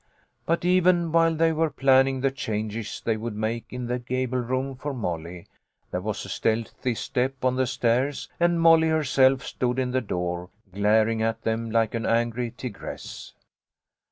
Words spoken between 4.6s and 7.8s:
for Molly, there was a stealthy step on the